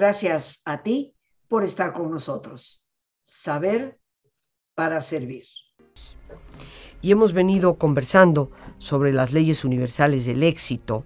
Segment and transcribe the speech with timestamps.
[0.00, 1.14] Gracias a ti
[1.46, 2.82] por estar con nosotros.
[3.22, 4.00] Saber
[4.74, 5.44] para servir.
[7.02, 11.04] Y hemos venido conversando sobre las leyes universales del éxito,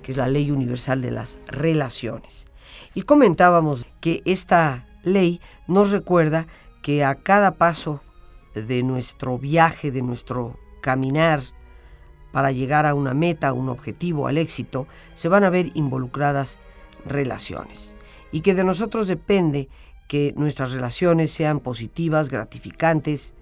[0.00, 2.46] que es la ley universal de las relaciones.
[2.94, 6.46] Y comentábamos que esta ley nos recuerda
[6.84, 8.00] que a cada paso
[8.54, 11.40] de nuestro viaje, de nuestro caminar
[12.30, 16.60] para llegar a una meta, un objetivo, al éxito, se van a ver involucradas
[17.04, 17.95] relaciones.
[18.32, 19.68] Y que de nosotros depende
[20.08, 23.34] que nuestras relaciones sean positivas, gratificantes,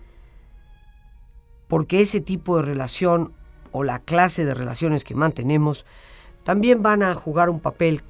[1.68, 3.32] porque ese tipo de relación
[3.72, 5.84] o la clase de relaciones que mantenemos
[6.44, 8.02] también van a jugar un papel,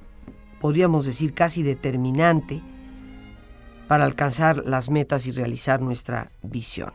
[0.59, 2.61] podríamos decir, casi determinante
[3.87, 6.91] para alcanzar las metas y realizar nuestra visión.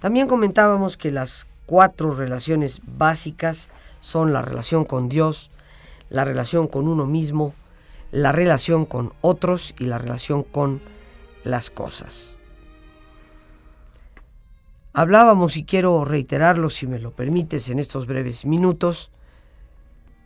[0.00, 5.50] También comentábamos que las cuatro relaciones básicas son la relación con Dios,
[6.10, 7.54] la relación con uno mismo,
[8.14, 10.80] la relación con otros y la relación con
[11.42, 12.36] las cosas.
[14.92, 19.10] Hablábamos, y quiero reiterarlo si me lo permites en estos breves minutos,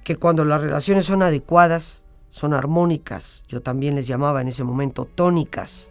[0.04, 5.06] que cuando las relaciones son adecuadas, son armónicas, yo también les llamaba en ese momento
[5.06, 5.90] tónicas,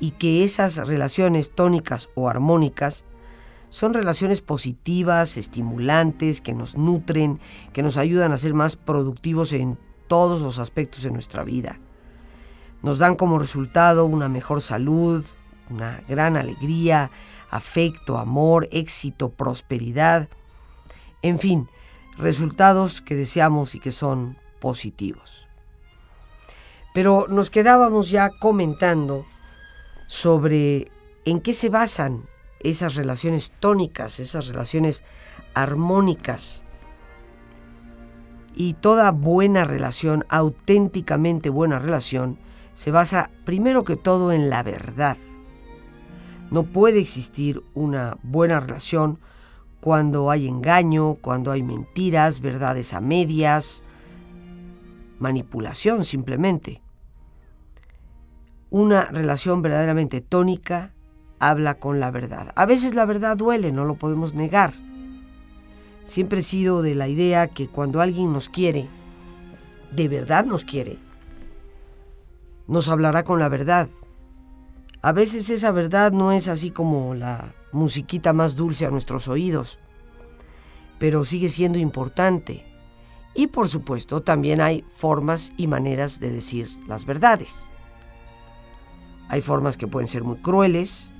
[0.00, 3.04] y que esas relaciones tónicas o armónicas
[3.68, 7.38] son relaciones positivas, estimulantes, que nos nutren,
[7.72, 9.78] que nos ayudan a ser más productivos en
[10.14, 11.80] todos los aspectos de nuestra vida.
[12.82, 15.24] Nos dan como resultado una mejor salud,
[15.68, 17.10] una gran alegría,
[17.50, 20.28] afecto, amor, éxito, prosperidad,
[21.22, 21.68] en fin,
[22.16, 25.48] resultados que deseamos y que son positivos.
[26.94, 29.26] Pero nos quedábamos ya comentando
[30.06, 30.92] sobre
[31.24, 32.28] en qué se basan
[32.60, 35.02] esas relaciones tónicas, esas relaciones
[35.54, 36.62] armónicas.
[38.54, 42.38] Y toda buena relación, auténticamente buena relación,
[42.72, 45.16] se basa primero que todo en la verdad.
[46.50, 49.18] No puede existir una buena relación
[49.80, 53.82] cuando hay engaño, cuando hay mentiras, verdades a medias,
[55.18, 56.80] manipulación simplemente.
[58.70, 60.92] Una relación verdaderamente tónica
[61.38, 62.52] habla con la verdad.
[62.56, 64.74] A veces la verdad duele, no lo podemos negar.
[66.04, 68.88] Siempre he sido de la idea que cuando alguien nos quiere,
[69.90, 70.98] de verdad nos quiere,
[72.66, 73.88] nos hablará con la verdad,
[75.04, 79.78] a veces esa verdad no es así como la musiquita más dulce a nuestros oídos,
[80.98, 82.64] pero sigue siendo importante.
[83.34, 87.70] Y por supuesto también hay formas y maneras de decir las verdades.
[89.28, 91.12] Hay formas que pueden ser muy crueles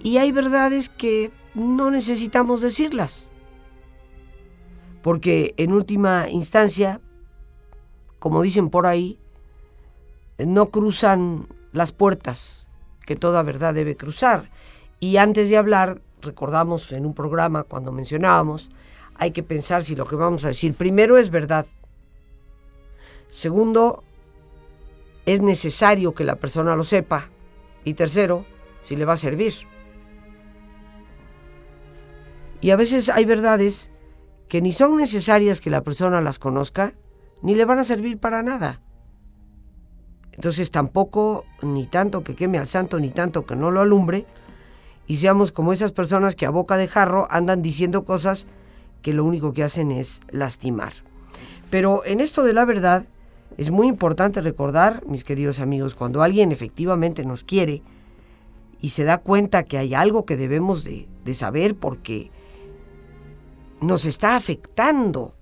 [0.00, 3.30] y hay verdades que no necesitamos decirlas.
[5.08, 7.00] Porque en última instancia,
[8.18, 9.18] como dicen por ahí,
[10.36, 12.68] no cruzan las puertas
[13.06, 14.50] que toda verdad debe cruzar.
[15.00, 18.68] Y antes de hablar, recordamos en un programa cuando mencionábamos,
[19.14, 21.64] hay que pensar si lo que vamos a decir primero es verdad.
[23.28, 24.04] Segundo,
[25.24, 27.30] es necesario que la persona lo sepa.
[27.82, 28.44] Y tercero,
[28.82, 29.54] si le va a servir.
[32.60, 33.90] Y a veces hay verdades
[34.48, 36.94] que ni son necesarias que la persona las conozca,
[37.42, 38.80] ni le van a servir para nada.
[40.32, 44.24] Entonces tampoco ni tanto que queme al santo, ni tanto que no lo alumbre,
[45.06, 48.46] y seamos como esas personas que a boca de jarro andan diciendo cosas
[49.02, 50.92] que lo único que hacen es lastimar.
[51.70, 53.06] Pero en esto de la verdad
[53.56, 57.82] es muy importante recordar, mis queridos amigos, cuando alguien efectivamente nos quiere
[58.80, 62.30] y se da cuenta que hay algo que debemos de, de saber porque
[63.80, 65.34] nos está afectando,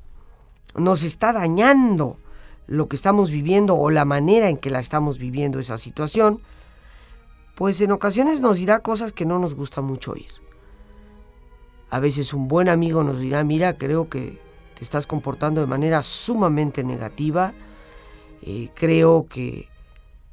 [0.75, 2.19] nos está dañando,
[2.67, 6.41] lo que estamos viviendo o la manera en que la estamos viviendo esa situación,
[7.55, 10.31] pues en ocasiones nos dirá cosas que no nos gusta mucho oír.
[11.89, 14.41] A veces un buen amigo nos dirá, mira, creo que
[14.75, 17.55] te estás comportando de manera sumamente negativa,
[18.43, 19.69] eh, creo que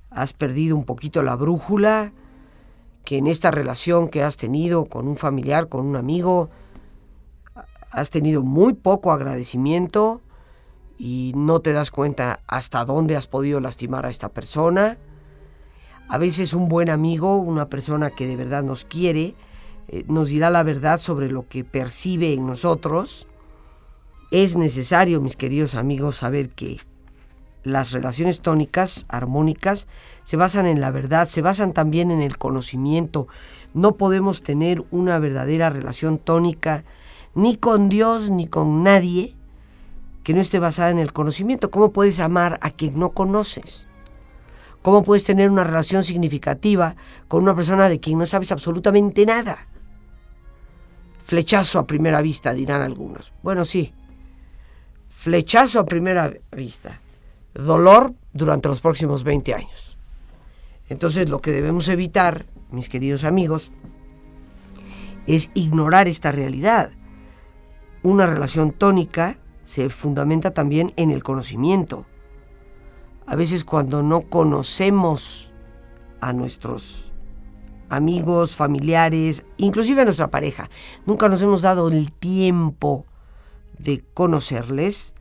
[0.10, 2.12] has perdido un poquito la brújula,
[3.06, 6.50] que en esta relación que has tenido con un familiar, con un amigo,
[7.94, 10.22] has tenido muy poco agradecimiento,
[10.98, 14.98] y no te das cuenta hasta dónde has podido lastimar a esta persona.
[16.07, 19.36] A veces un buen amigo, una persona que de verdad nos quiere,
[19.88, 23.28] eh, nos dirá la verdad sobre lo que percibe en nosotros.
[24.31, 26.78] Es necesario, mis queridos amigos, saber que
[27.63, 29.88] las relaciones tónicas, armónicas,
[30.24, 33.28] se basan en la verdad, se basan también en el conocimiento.
[33.74, 36.84] No podemos tener una verdadera relación tónica
[37.35, 39.35] ni con Dios ni con nadie
[40.24, 41.69] que no esté basada en el conocimiento.
[41.69, 43.88] ¿Cómo puedes amar a quien no conoces?
[44.81, 46.95] ¿Cómo puedes tener una relación significativa
[47.27, 49.68] con una persona de quien no sabes absolutamente nada?
[51.24, 53.31] Flechazo a primera vista, dirán algunos.
[53.44, 53.94] Bueno, sí.
[55.07, 57.00] Flechazo a primera vista.
[57.53, 59.97] Dolor durante los próximos 20 años.
[60.89, 63.71] Entonces lo que debemos evitar, mis queridos amigos,
[65.27, 66.91] es ignorar esta realidad.
[68.03, 72.05] Una relación tónica se fundamenta también en el conocimiento.
[73.25, 75.53] A veces cuando no conocemos
[76.19, 77.13] a nuestros
[77.88, 80.69] amigos, familiares, inclusive a nuestra pareja,
[81.05, 83.05] nunca nos hemos dado el tiempo
[83.79, 85.15] de conocerles,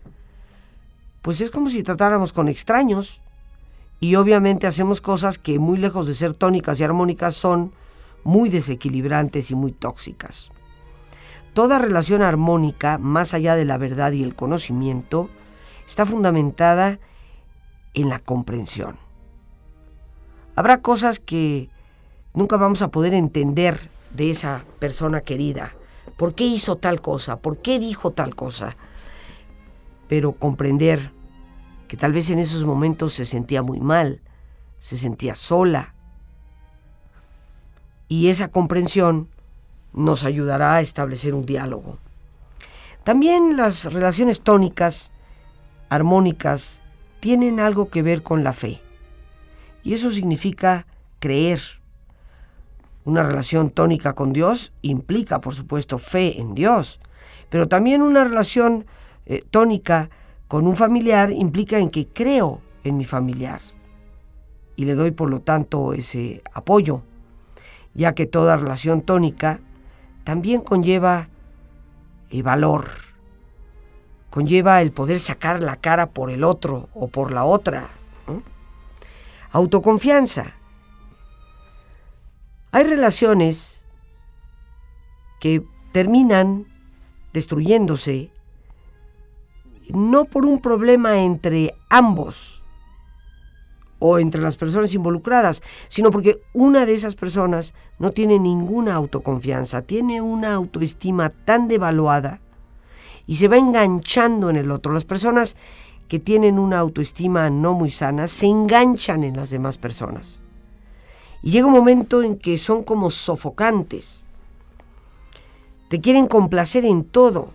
[1.21, 3.23] pues es como si tratáramos con extraños
[4.01, 7.73] y obviamente hacemos cosas que muy lejos de ser tónicas y armónicas son
[8.25, 10.51] muy desequilibrantes y muy tóxicas.
[11.55, 15.29] Toda relación armónica, más allá de la verdad y el conocimiento,
[15.87, 16.99] está fundamentada
[17.95, 18.97] en la comprensión.
[20.57, 21.69] Habrá cosas que
[22.33, 25.75] nunca vamos a poder entender de esa persona querida.
[26.17, 27.37] ¿Por qué hizo tal cosa?
[27.37, 28.77] ¿Por qué dijo tal cosa?
[30.09, 31.11] Pero comprender
[31.89, 34.23] que tal vez en esos momentos se sentía muy mal,
[34.79, 35.95] se sentía sola.
[38.09, 39.29] Y esa comprensión
[39.93, 41.99] nos ayudará a establecer un diálogo.
[43.05, 45.13] También las relaciones tónicas,
[45.89, 46.83] armónicas,
[47.21, 48.81] tienen algo que ver con la fe.
[49.83, 50.87] Y eso significa
[51.19, 51.61] creer.
[53.05, 57.01] Una relación tónica con Dios implica, por supuesto, fe en Dios.
[57.51, 58.87] Pero también una relación
[59.27, 60.11] eh, tónica
[60.47, 63.61] con un familiar implica en que creo en mi familiar.
[64.77, 67.03] Y le doy, por lo tanto, ese apoyo,
[67.95, 69.61] ya que toda relación tónica
[70.25, 71.29] también conlleva
[72.31, 72.89] el eh, valor,
[74.31, 77.89] conlleva el poder sacar la cara por el otro o por la otra.
[79.51, 80.55] Autoconfianza.
[82.71, 83.85] Hay relaciones
[85.41, 86.67] que terminan
[87.35, 88.31] destruyéndose
[89.91, 92.62] no por un problema entre ambos,
[94.05, 99.83] o entre las personas involucradas, sino porque una de esas personas no tiene ninguna autoconfianza,
[99.83, 102.41] tiene una autoestima tan devaluada
[103.29, 104.93] y se va enganchando en el otro.
[104.93, 105.57] Las personas
[106.09, 110.43] que tienen una autoestima no muy sana se enganchan en las demás personas.
[111.41, 114.27] Y llega un momento en que son como sofocantes.
[115.89, 117.51] Te quieren complacer en todo.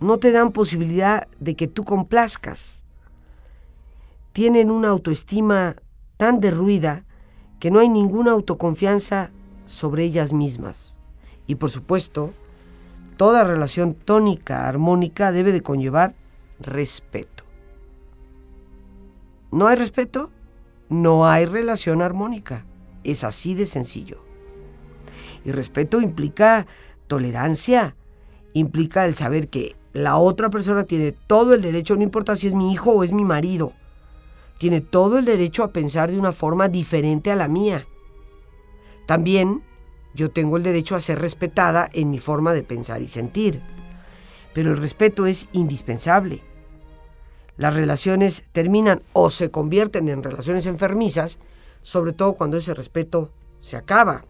[0.00, 2.82] No te dan posibilidad de que tú complazcas
[4.32, 5.76] tienen una autoestima
[6.22, 7.04] tan derruida
[7.58, 9.32] que no hay ninguna autoconfianza
[9.64, 11.02] sobre ellas mismas.
[11.48, 12.32] Y por supuesto,
[13.16, 16.14] toda relación tónica, armónica, debe de conllevar
[16.60, 17.42] respeto.
[19.50, 20.30] ¿No hay respeto?
[20.88, 22.64] No hay relación armónica.
[23.02, 24.22] Es así de sencillo.
[25.44, 26.68] Y respeto implica
[27.08, 27.96] tolerancia,
[28.52, 32.54] implica el saber que la otra persona tiene todo el derecho, no importa si es
[32.54, 33.72] mi hijo o es mi marido,
[34.58, 37.86] tiene todo el derecho a pensar de una forma diferente a la mía.
[39.06, 39.62] También
[40.14, 43.62] yo tengo el derecho a ser respetada en mi forma de pensar y sentir.
[44.54, 46.42] Pero el respeto es indispensable.
[47.56, 51.38] Las relaciones terminan o se convierten en relaciones enfermizas,
[51.80, 53.30] sobre todo cuando ese respeto
[53.60, 54.24] se acaba.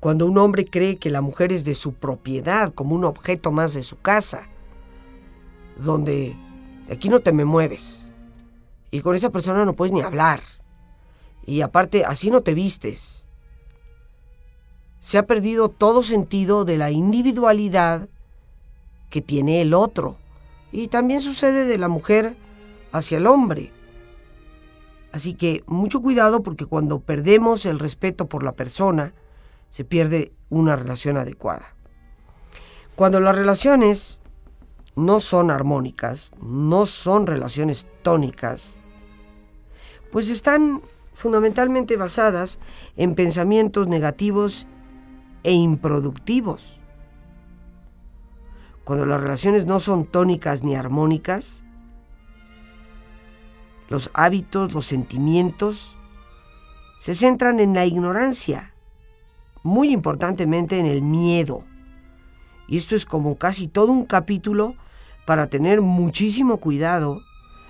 [0.00, 3.74] Cuando un hombre cree que la mujer es de su propiedad, como un objeto más
[3.74, 4.48] de su casa,
[5.76, 6.36] donde
[6.90, 8.07] aquí no te me mueves,
[8.90, 10.40] y con esa persona no puedes ni hablar.
[11.44, 13.26] Y aparte, así no te vistes.
[14.98, 18.08] Se ha perdido todo sentido de la individualidad
[19.10, 20.16] que tiene el otro.
[20.72, 22.36] Y también sucede de la mujer
[22.92, 23.72] hacia el hombre.
[25.12, 29.14] Así que mucho cuidado porque cuando perdemos el respeto por la persona,
[29.70, 31.74] se pierde una relación adecuada.
[32.94, 34.20] Cuando las relaciones
[34.96, 38.77] no son armónicas, no son relaciones tónicas,
[40.10, 42.58] pues están fundamentalmente basadas
[42.96, 44.66] en pensamientos negativos
[45.42, 46.80] e improductivos.
[48.84, 51.64] Cuando las relaciones no son tónicas ni armónicas,
[53.88, 55.98] los hábitos, los sentimientos,
[56.98, 58.74] se centran en la ignorancia,
[59.62, 61.64] muy importantemente en el miedo.
[62.66, 64.74] Y esto es como casi todo un capítulo
[65.26, 67.20] para tener muchísimo cuidado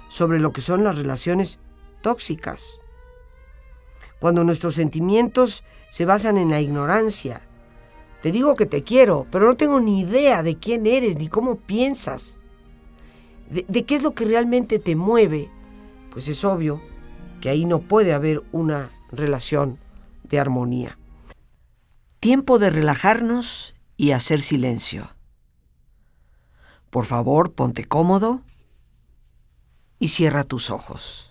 [0.09, 1.59] sobre lo que son las relaciones
[2.00, 2.81] tóxicas.
[4.21, 7.43] Cuando nuestros sentimientos se basan en la ignorancia.
[8.23, 11.57] Te digo que te quiero, pero no tengo ni idea de quién eres ni cómo
[11.57, 12.37] piensas.
[13.49, 15.50] De, qué es lo que realmente te mueve.
[16.11, 16.83] Pues es obvio
[17.40, 19.78] que ahí no puede haber una relación
[20.25, 20.99] de armonía.
[22.21, 25.09] Tiempo de relajarnos y hacer silencio.
[26.90, 28.43] Por favor, ponte cómodo
[30.00, 31.27] y cierra tus ojos.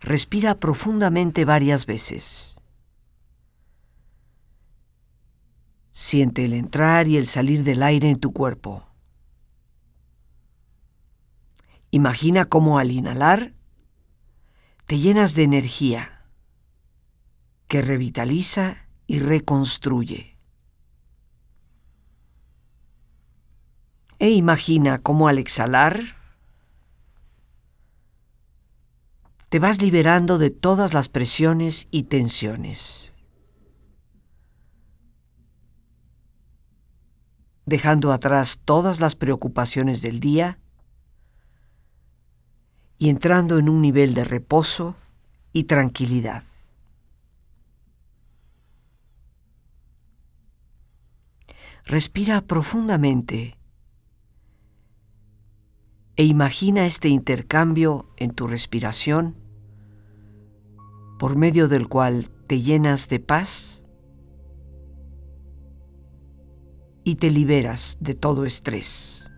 [0.00, 2.62] Respira profundamente varias veces.
[5.92, 8.86] Siente el entrar y el salir del aire en tu cuerpo.
[11.90, 13.52] Imagina cómo al inhalar
[14.86, 16.24] te llenas de energía
[17.66, 20.38] que revitaliza y reconstruye.
[24.18, 26.19] E imagina cómo al exhalar
[29.50, 33.16] te vas liberando de todas las presiones y tensiones,
[37.66, 40.60] dejando atrás todas las preocupaciones del día
[42.96, 44.94] y entrando en un nivel de reposo
[45.52, 46.44] y tranquilidad.
[51.84, 53.58] Respira profundamente
[56.14, 59.39] e imagina este intercambio en tu respiración
[61.20, 63.84] por medio del cual te llenas de paz
[67.04, 69.28] y te liberas de todo estrés.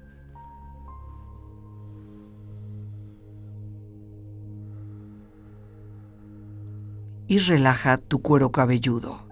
[7.27, 9.27] Y relaja tu cuero cabelludo.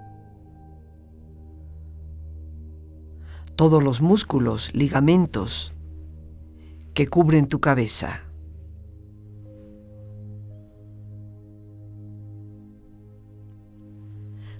[3.55, 5.73] Todos los músculos, ligamentos,
[6.95, 8.30] que cubren tu cabeza.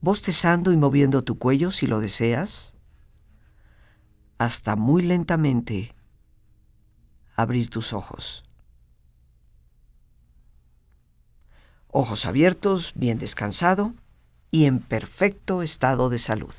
[0.00, 2.74] bostezando y moviendo tu cuello si lo deseas,
[4.38, 5.94] hasta muy lentamente
[7.36, 8.44] abrir tus ojos.
[11.88, 13.94] Ojos abiertos, bien descansado
[14.50, 16.54] y en perfecto estado de salud.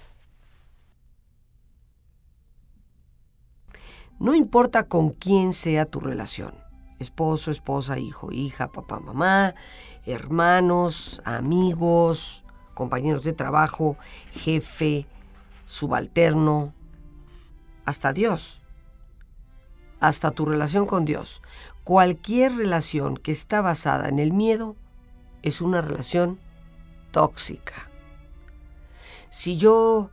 [4.19, 6.53] No importa con quién sea tu relación,
[6.99, 9.55] esposo, esposa, hijo, hija, papá, mamá,
[10.05, 12.40] hermanos, amigos,
[12.73, 13.97] compañeros de trabajo,
[14.33, 15.05] jefe,
[15.65, 16.73] subalterno,
[17.85, 18.63] hasta Dios,
[19.99, 21.41] hasta tu relación con Dios.
[21.83, 24.75] Cualquier relación que está basada en el miedo
[25.41, 26.39] es una relación
[27.11, 27.89] tóxica.
[29.29, 30.09] Si yo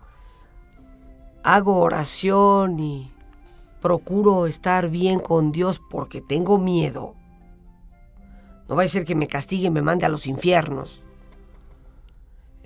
[1.43, 3.13] hago oración y
[3.81, 7.15] procuro estar bien con Dios porque tengo miedo,
[8.69, 11.03] no va a ser que me castigue y me mande a los infiernos.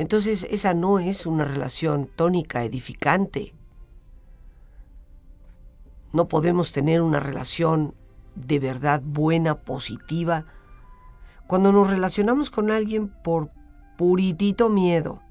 [0.02, 3.54] Entonces esa no es una relación tónica, edificante.
[6.12, 7.94] No podemos tener una relación
[8.34, 10.44] de verdad buena, positiva,
[11.46, 13.50] cuando nos relacionamos con alguien por
[13.96, 15.22] puritito miedo.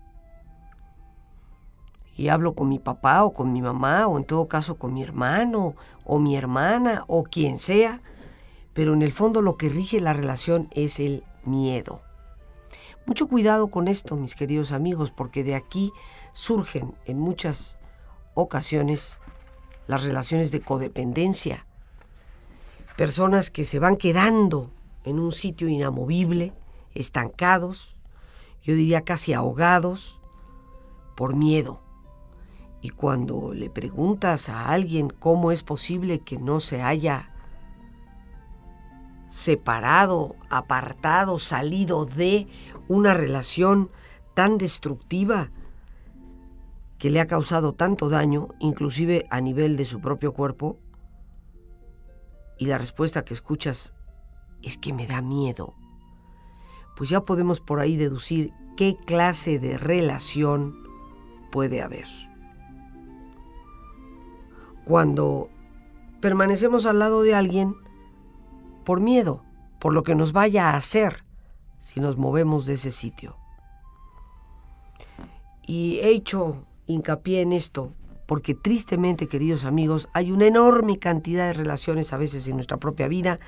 [2.15, 5.03] Y hablo con mi papá o con mi mamá o en todo caso con mi
[5.03, 7.99] hermano o mi hermana o quien sea,
[8.71, 12.03] pero en el fondo lo que rige la relación es el miedo.
[13.05, 15.91] Mucho cuidado con esto, mis queridos amigos, porque de aquí
[16.33, 17.79] surgen en muchas
[18.35, 19.19] ocasiones
[19.87, 21.65] las relaciones de codependencia.
[22.97, 24.71] Personas que se van quedando
[25.03, 26.53] en un sitio inamovible,
[26.93, 27.97] estancados,
[28.61, 30.21] yo diría casi ahogados,
[31.15, 31.81] por miedo.
[32.81, 37.31] Y cuando le preguntas a alguien cómo es posible que no se haya
[39.31, 42.47] separado, apartado, salido de
[42.89, 43.89] una relación
[44.33, 45.51] tan destructiva
[46.97, 50.79] que le ha causado tanto daño, inclusive a nivel de su propio cuerpo?
[52.59, 53.95] Y la respuesta que escuchas
[54.63, 55.75] es que me da miedo.
[56.97, 60.75] Pues ya podemos por ahí deducir qué clase de relación
[61.53, 62.07] puede haber.
[64.83, 65.49] Cuando
[66.19, 67.77] permanecemos al lado de alguien
[68.83, 69.43] por miedo,
[69.79, 71.23] por lo que nos vaya a hacer,
[71.77, 73.37] si nos movemos de ese sitio.
[75.65, 77.93] Y he hecho hincapié en esto
[78.31, 83.09] porque tristemente, queridos amigos, hay una enorme cantidad de relaciones a veces en nuestra propia
[83.09, 83.41] vida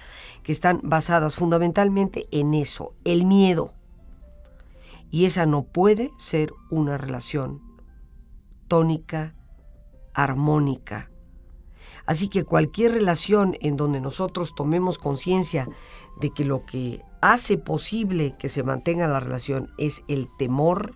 [0.44, 3.74] que están basadas fundamentalmente en eso, el miedo.
[5.10, 7.62] Y esa no puede ser una relación
[8.68, 9.36] tónica,
[10.14, 11.10] armónica.
[12.06, 15.70] Así que cualquier relación en donde nosotros tomemos conciencia
[16.20, 20.94] de que lo que hace posible que se mantenga la relación es el temor.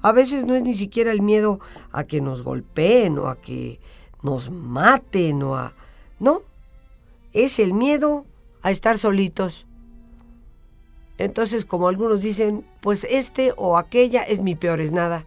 [0.00, 1.60] A veces no es ni siquiera el miedo
[1.92, 3.78] a que nos golpeen o a que
[4.22, 5.74] nos maten o a...
[6.18, 6.40] No,
[7.32, 8.24] es el miedo
[8.62, 9.66] a estar solitos.
[11.18, 15.26] Entonces, como algunos dicen, pues este o aquella es mi peor es nada.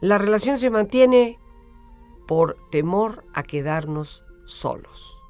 [0.00, 1.38] La relación se mantiene
[2.30, 5.24] por temor a quedarnos solos.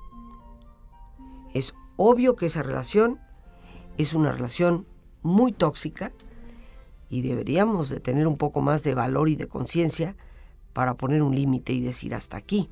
[1.55, 3.19] Es obvio que esa relación
[3.97, 4.87] es una relación
[5.23, 6.13] muy tóxica
[7.09, 10.15] y deberíamos de tener un poco más de valor y de conciencia
[10.75, 12.69] para poner un límite y decir hasta aquí.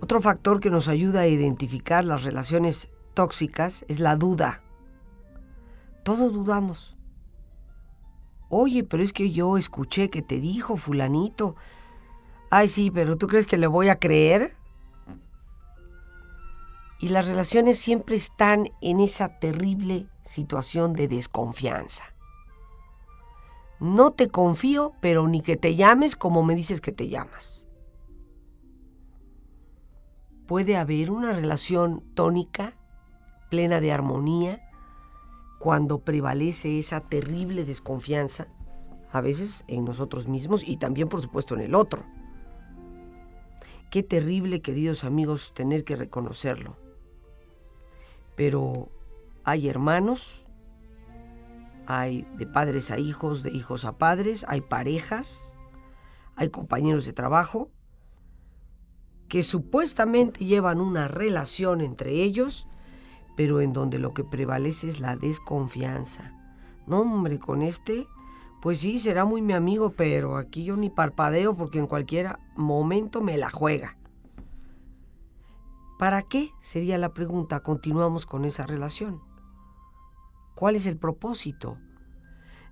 [0.00, 4.64] Otro factor que nos ayuda a identificar las relaciones tóxicas es la duda.
[6.02, 6.96] Todos dudamos.
[8.48, 11.54] Oye, pero es que yo escuché que te dijo fulanito.
[12.54, 14.52] Ay, sí, pero ¿tú crees que le voy a creer?
[17.00, 22.04] Y las relaciones siempre están en esa terrible situación de desconfianza.
[23.80, 27.66] No te confío, pero ni que te llames como me dices que te llamas.
[30.46, 32.76] Puede haber una relación tónica,
[33.48, 34.60] plena de armonía,
[35.58, 38.48] cuando prevalece esa terrible desconfianza,
[39.10, 42.04] a veces en nosotros mismos y también por supuesto en el otro.
[43.92, 46.78] Qué terrible, queridos amigos, tener que reconocerlo.
[48.36, 48.88] Pero
[49.44, 50.46] hay hermanos,
[51.86, 55.58] hay de padres a hijos, de hijos a padres, hay parejas,
[56.36, 57.70] hay compañeros de trabajo
[59.28, 62.66] que supuestamente llevan una relación entre ellos,
[63.36, 66.32] pero en donde lo que prevalece es la desconfianza.
[66.86, 68.06] No, hombre, con este,
[68.62, 73.20] pues sí, será muy mi amigo, pero aquí yo ni parpadeo porque en cualquier momento
[73.20, 73.98] me la juega.
[75.98, 76.52] ¿Para qué?
[76.60, 77.58] Sería la pregunta.
[77.60, 79.20] Continuamos con esa relación.
[80.54, 81.76] ¿Cuál es el propósito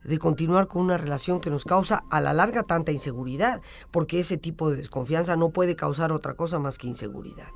[0.04, 3.60] de continuar con una relación que nos causa a la larga tanta inseguridad?
[3.90, 7.48] Porque ese tipo de desconfianza no puede causar otra cosa más que inseguridad.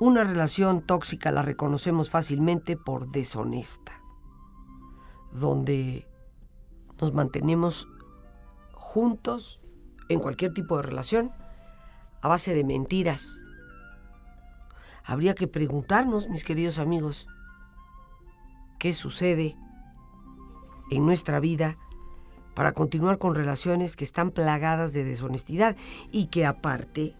[0.00, 3.99] Una relación tóxica la reconocemos fácilmente por deshonesta,
[5.32, 6.06] donde
[7.00, 7.88] nos mantenemos
[8.74, 9.62] juntos
[10.08, 11.32] en cualquier tipo de relación
[12.20, 13.40] a base de mentiras.
[15.04, 17.26] Habría que preguntarnos, mis queridos amigos,
[18.78, 19.56] qué sucede
[20.90, 21.76] en nuestra vida
[22.54, 25.76] para continuar con relaciones que están plagadas de deshonestidad
[26.10, 27.14] y que aparte,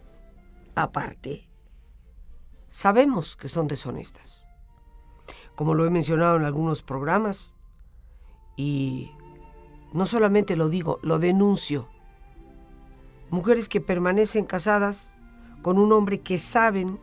[0.75, 1.49] aparte,
[2.69, 4.47] sabemos que son deshonestas.
[5.55, 7.55] Como lo he mencionado en algunos programas,
[8.61, 9.11] y
[9.95, 11.89] no solamente lo digo, lo denuncio.
[13.31, 15.17] Mujeres que permanecen casadas
[15.63, 17.01] con un hombre que saben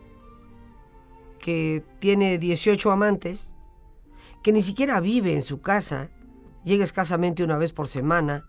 [1.39, 3.56] que tiene 18 amantes
[4.43, 6.12] que ni siquiera vive en su casa,
[6.63, 8.46] llega escasamente una vez por semana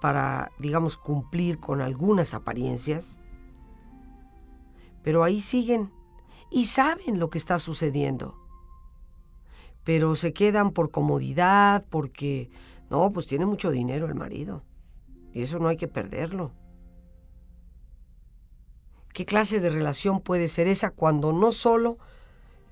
[0.00, 3.18] para, digamos, cumplir con algunas apariencias,
[5.02, 5.90] pero ahí siguen
[6.52, 8.45] y saben lo que está sucediendo.
[9.86, 12.50] Pero se quedan por comodidad, porque,
[12.90, 14.64] no, pues tiene mucho dinero el marido,
[15.32, 16.52] y eso no hay que perderlo.
[19.14, 21.96] ¿Qué clase de relación puede ser esa cuando no solo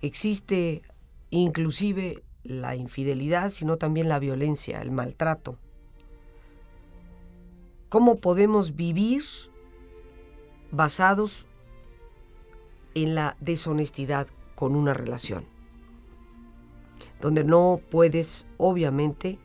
[0.02, 0.82] existe
[1.30, 5.58] inclusive la infidelidad, sino también la violencia, el maltrato.
[7.88, 9.22] ¿Cómo podemos vivir
[10.70, 11.46] basados
[12.94, 15.53] en la deshonestidad con una relación?
[17.20, 19.38] Donde no puedes, obviamente,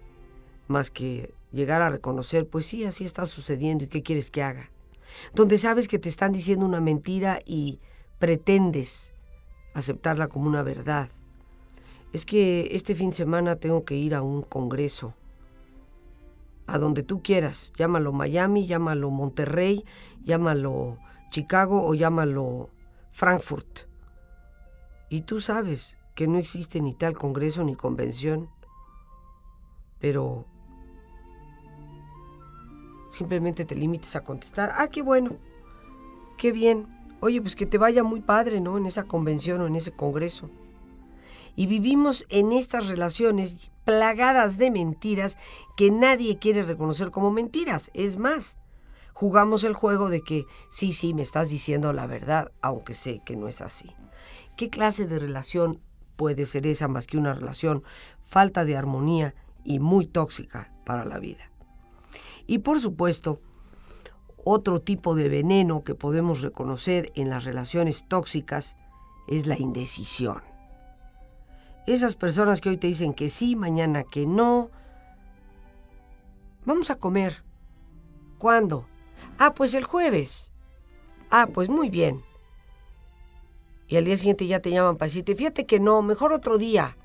[0.68, 4.72] más que llegar a reconocer, pues sí, así está sucediendo y qué quieres que haga.
[5.34, 7.80] Donde sabes que te están diciendo una mentira y
[8.20, 9.14] pretendes
[9.74, 11.10] aceptarla como una verdad
[12.12, 15.14] es que este fin de semana tengo que ir a un congreso.
[16.66, 19.86] A donde tú quieras, llámalo Miami, llámalo Monterrey,
[20.24, 20.98] llámalo
[21.30, 22.70] Chicago o llámalo
[23.12, 23.82] Frankfurt.
[25.10, 28.50] Y tú sabes que no existe ni tal congreso ni convención,
[30.00, 30.44] pero
[33.10, 35.38] simplemente te limites a contestar, ah, qué bueno,
[36.38, 36.88] qué bien,
[37.22, 38.78] oye, pues que te vaya muy padre, ¿no?
[38.78, 40.50] En esa convención o en ese congreso
[41.56, 45.38] y vivimos en estas relaciones plagadas de mentiras
[45.78, 47.92] que nadie quiere reconocer como mentiras.
[47.94, 48.60] Es más,
[49.14, 53.38] jugamos el juego de que sí, sí, me estás diciendo la verdad, aunque sé que
[53.38, 53.96] no es así.
[54.58, 55.80] ¿Qué clase de relación
[56.20, 57.82] puede ser esa más que una relación
[58.22, 61.50] falta de armonía y muy tóxica para la vida?
[62.46, 63.40] Y por supuesto,
[64.44, 68.76] otro tipo de veneno que podemos reconocer en las relaciones tóxicas
[69.30, 70.42] es la indecisión.
[71.88, 74.72] Esas personas que hoy te dicen que sí, mañana que no.
[76.66, 77.46] Vamos a comer.
[78.38, 78.88] ¿Cuándo?
[79.38, 80.52] Ah, pues el jueves.
[81.32, 82.29] Ah, pues muy bien.
[83.90, 86.96] Y al día siguiente ya te llaman para decirte, fíjate que no, mejor otro día.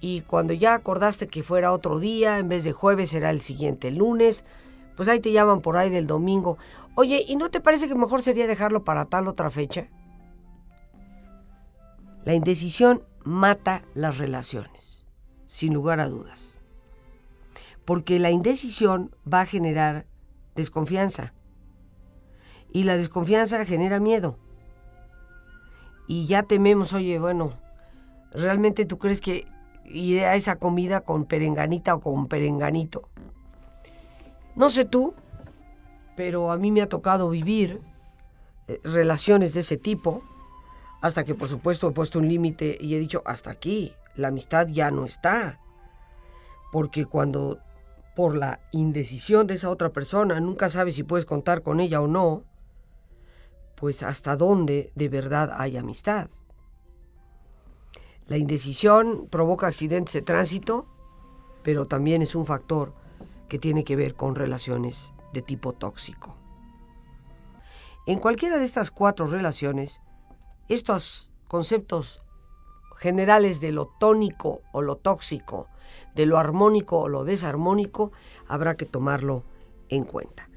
[0.00, 3.90] Y cuando ya acordaste que fuera otro día, en vez de jueves será el siguiente
[3.90, 4.46] lunes,
[4.96, 6.56] pues ahí te llaman por ahí del domingo.
[6.94, 9.88] Oye, ¿y no te parece que mejor sería dejarlo para tal otra fecha?
[12.24, 15.04] La indecisión mata las relaciones,
[15.44, 16.58] sin lugar a dudas.
[17.84, 20.06] Porque la indecisión va a generar
[20.54, 21.34] desconfianza.
[22.72, 24.38] Y la desconfianza genera miedo.
[26.06, 27.52] Y ya tememos, oye, bueno,
[28.32, 29.46] ¿realmente tú crees que
[29.84, 33.08] iré a esa comida con perenganita o con perenganito?
[34.54, 35.14] No sé tú,
[36.16, 37.80] pero a mí me ha tocado vivir
[38.68, 40.22] eh, relaciones de ese tipo,
[41.00, 44.68] hasta que por supuesto he puesto un límite y he dicho, hasta aquí, la amistad
[44.68, 45.60] ya no está.
[46.72, 47.58] Porque cuando
[48.14, 52.06] por la indecisión de esa otra persona nunca sabes si puedes contar con ella o
[52.06, 52.44] no,
[53.84, 56.30] pues hasta dónde de verdad hay amistad.
[58.28, 60.86] La indecisión provoca accidentes de tránsito,
[61.62, 62.94] pero también es un factor
[63.46, 66.34] que tiene que ver con relaciones de tipo tóxico.
[68.06, 70.00] En cualquiera de estas cuatro relaciones,
[70.70, 72.22] estos conceptos
[72.96, 75.68] generales de lo tónico o lo tóxico,
[76.14, 78.12] de lo armónico o lo desarmónico,
[78.48, 79.44] habrá que tomarlo
[79.90, 80.48] en cuenta.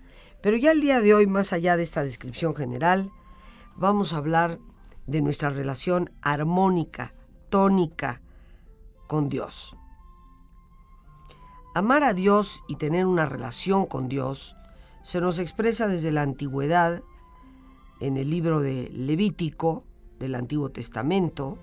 [0.41, 3.11] Pero ya el día de hoy, más allá de esta descripción general,
[3.77, 4.59] vamos a hablar
[5.05, 7.13] de nuestra relación armónica,
[7.49, 8.21] tónica
[9.07, 9.77] con Dios.
[11.73, 14.55] Amar a Dios y tener una relación con Dios
[15.03, 17.03] se nos expresa desde la antigüedad
[18.01, 19.83] en el libro de Levítico
[20.19, 21.57] del Antiguo Testamento,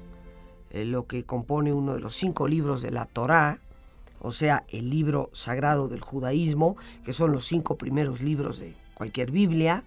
[0.71, 3.59] eh, lo que compone uno de los cinco libros de la Torá,
[4.21, 9.31] o sea, el libro sagrado del judaísmo, que son los cinco primeros libros de cualquier
[9.31, 9.85] Biblia,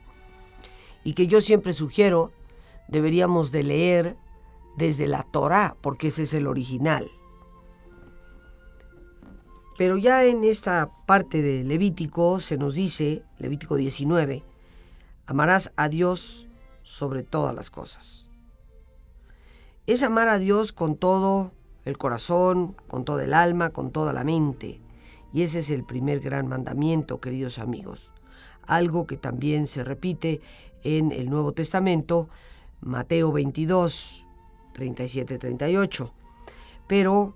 [1.08, 2.34] y que yo siempre sugiero
[2.89, 4.17] deberíamos de leer
[4.76, 7.10] desde la Torá, porque ese es el original.
[9.78, 14.43] Pero ya en esta parte de Levítico se nos dice, Levítico 19,
[15.28, 16.50] amarás a Dios
[16.82, 18.28] sobre todas las cosas.
[19.86, 21.54] Es amar a Dios con todo
[21.86, 24.82] el corazón, con toda el alma, con toda la mente.
[25.32, 28.12] Y ese es el primer gran mandamiento, queridos amigos.
[28.63, 30.41] Algo que también se repite
[30.84, 32.30] en el Nuevo Testamento,
[32.82, 34.26] Mateo 22,
[34.74, 36.12] 37-38.
[36.88, 37.36] Pero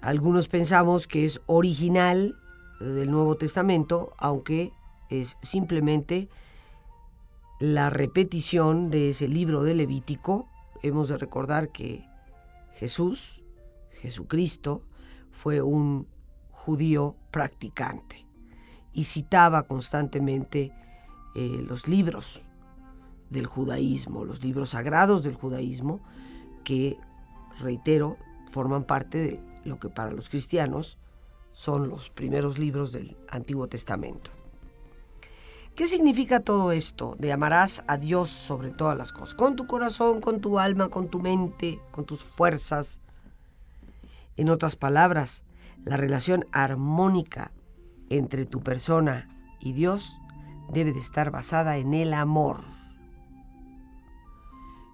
[0.00, 2.36] algunos pensamos que es original
[2.80, 4.72] del Nuevo Testamento, aunque
[5.10, 6.28] es simplemente
[7.60, 10.48] la repetición de ese libro de Levítico.
[10.82, 12.04] Hemos de recordar que
[12.74, 13.44] Jesús,
[14.00, 14.82] Jesucristo,
[15.30, 16.08] fue un
[16.50, 18.26] judío practicante
[18.92, 20.72] y citaba constantemente
[21.34, 22.48] eh, los libros
[23.32, 26.00] del judaísmo, los libros sagrados del judaísmo,
[26.64, 26.98] que,
[27.58, 28.16] reitero,
[28.50, 30.98] forman parte de lo que para los cristianos
[31.50, 34.30] son los primeros libros del Antiguo Testamento.
[35.74, 39.34] ¿Qué significa todo esto de amarás a Dios sobre todas las cosas?
[39.34, 43.00] Con tu corazón, con tu alma, con tu mente, con tus fuerzas.
[44.36, 45.46] En otras palabras,
[45.82, 47.52] la relación armónica
[48.10, 49.28] entre tu persona
[49.60, 50.20] y Dios
[50.70, 52.60] debe de estar basada en el amor.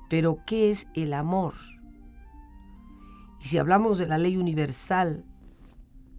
[0.08, 1.54] Pero, ¿qué es el amor?
[3.40, 5.24] Y si hablamos de la ley universal,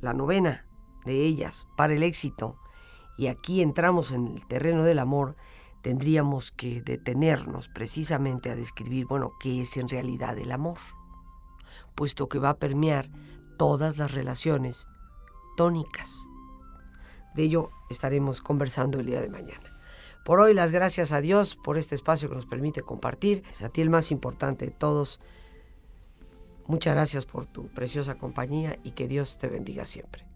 [0.02, 0.66] la novena
[1.06, 2.58] de ellas para el éxito,
[3.18, 5.36] y aquí entramos en el terreno del amor,
[5.82, 10.78] tendríamos que detenernos precisamente a describir, bueno, qué es en realidad el amor,
[11.96, 13.10] puesto que va a permear
[13.58, 14.88] todas las relaciones
[15.58, 16.16] tónicas.
[17.36, 19.79] De ello estaremos conversando el día de mañana.
[20.26, 23.44] Por hoy las gracias a Dios por este espacio que nos permite compartir.
[23.50, 25.20] Es a ti el más importante de todos
[26.70, 30.29] Muchas gracias por tu preciosa compañía y que Dios te bendiga siempre.